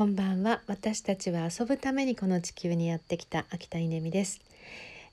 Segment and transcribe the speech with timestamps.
[0.00, 0.62] こんばんは。
[0.66, 4.40] 私たちは遊ぶためにこの地球にやってきた秋田稲美です、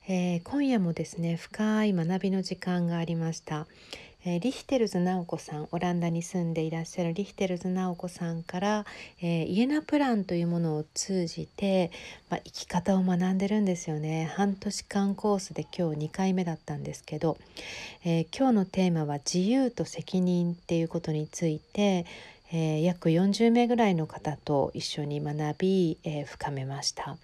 [0.08, 3.66] えー、今夜もですね深い学びの時間がありました、
[4.24, 8.86] えー、リヒテルズ直子さんオランダに住んでいらっしゃるリヒテルズ直子さんから、
[9.20, 11.90] えー、イエナプランというものを通じて、
[12.30, 14.32] まあ、生き方を学んでるんですよね。
[14.36, 17.36] 半年間コースで今日2回目だったんですけど、
[18.06, 22.06] え今日のテーマは自由と責任っていうことについて
[22.52, 27.16] えー、約40名ぐらいの方と一緒に学び、えー、深めました、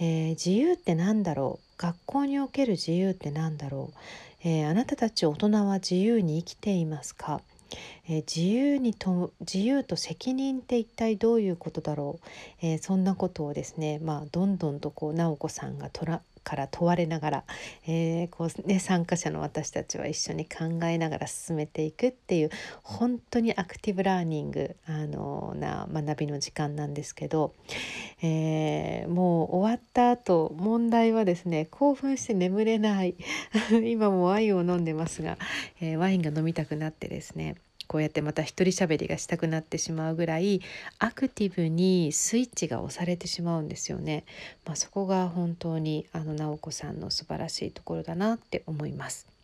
[0.00, 1.82] ー、自由って何だろう？
[1.82, 3.90] 学校における自由って何だろ
[4.44, 7.42] う、えあなたたち大人は自由に生きていますか？
[8.08, 12.20] え自由にと自由と責任って一体どういうことだろ
[12.62, 17.44] う、えそんなことをですね、まあ、どんどんとこう直子さんがとらから問われながら、
[17.88, 22.50] えー、こうね、参加者の私たちは一緒に考えながら進めていくっていう
[22.84, 27.52] 本当にアクティブラーニングあのな学びの時間なんですけど、
[28.22, 33.16] えー、もう終わった後問題はですね興奮して眠れない。
[33.84, 35.38] 今もワインを飲んでますが、
[35.80, 37.56] えー、ワインが飲みたくなってですね。
[37.86, 40.60] こうやってまた一人喋りがしたくなってしまうぐらい
[40.98, 44.24] アクティブにスイッチが押されてしまうんですよね。
[44.64, 49.35] まあ、そこが本当にあの直子さんの素晴らしいところだなって思います。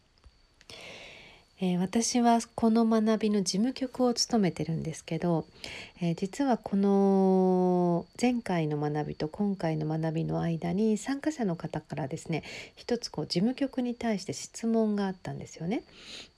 [1.65, 5.45] えー、私はこの学びの事務局を務めてるんですけど、
[6.01, 12.43] えー、実はこの前回の学びと今回の学びの間に参加者の方からですね
[12.75, 15.85] 一つこう事務局に対して質問があったんですよね。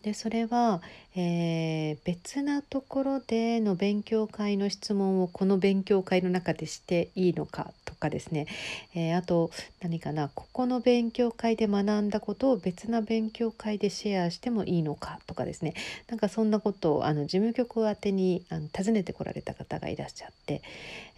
[0.03, 0.83] でそれは、
[1.17, 8.47] えー、別なところでの勉強会の質問をこの勉強会の中でしていいのかとかですね、
[8.95, 15.75] え、あと何かなここの勉強会で学んだことを別な勉強会でシェアしてもいいのかとかですね。
[16.09, 20.63] なんかそんなことをあの事務局宛てにあの訪ねてこられた方がいらっしゃって、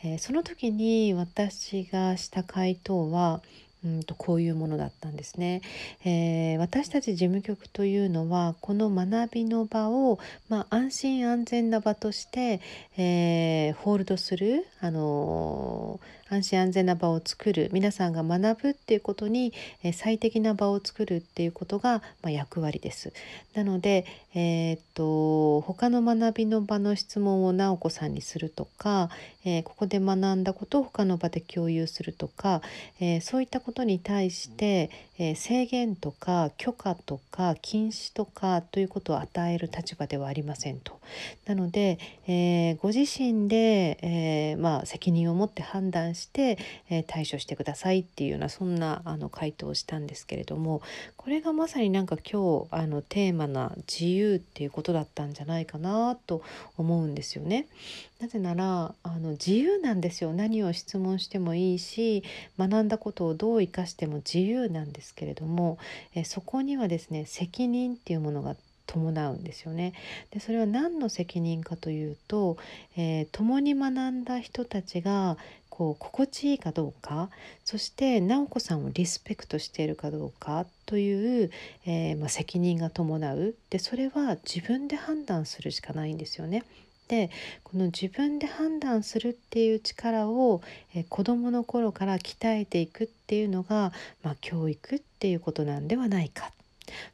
[0.04, 3.42] えー、その時に私がした回答は
[3.86, 5.62] 「うんとこういうものだったんですね、
[6.04, 10.18] えー、私たち事務局というのはこの学びの場を、
[10.48, 12.60] まあ、安心安全な場として、
[12.96, 19.52] えー、ホールドする、あのー安心安全な場を作る皆さんが学ぶっていうことに、
[19.84, 23.12] え最適な場を作るっていうことが、まあ、役割です。
[23.54, 29.08] なので、えー、っと他の学びの場の質問を直子さんにするとか、
[29.44, 32.60] えー、ここで学んだことを他の場で共有するとか、
[33.00, 41.00] えー、そういったことに対して、え制限とか許可とか禁止とかということを与える立場ではありませんと。
[41.46, 46.58] なので、えーご自身で、えまあ、責任を持って判断して、
[46.90, 50.82] え対処してくださいっていうようなそんなあの回答をしたんですけれども
[51.16, 56.42] これがまさになんか今日あのテーマな自由っていうことだったんじゃないかなと
[56.76, 57.66] 思うんですよね。
[58.20, 62.24] なぜならあの自由なんですよ何を質問してもいいし
[62.58, 65.78] 学んだことをどう生かしても自由なんですけれども
[66.14, 68.56] えそこにはですね責任っていうものが
[68.86, 69.92] 伴うんですよね。
[70.30, 72.56] でそれは何の責任かというと、
[72.96, 75.36] えー、共に学んだ人たちが
[75.68, 77.28] こう心地いいかどうか
[77.64, 81.50] そして直子さんをリスペクトしているかどうかという、
[81.84, 86.64] えー、まあ、責任が伴うでそれは自分で判断するしかないんですよね。
[87.08, 87.30] で
[87.62, 90.60] この自分で判断するっていう力を、
[90.94, 96.50] えー、子どもの頃から鍛えていくっていうのが、まあ、教育っていうことなんではないか、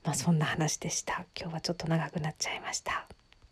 [0.04, 3.06] まあ、そんな話でした今日はちょっと長くなっちゃいました。